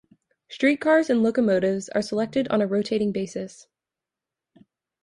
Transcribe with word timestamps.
Streetcars 0.49 1.11
and 1.11 1.21
locomotives 1.21 1.87
are 1.89 2.01
selected 2.01 2.47
on 2.47 2.59
a 2.59 2.65
rotating 2.65 3.11
basis. 3.11 3.67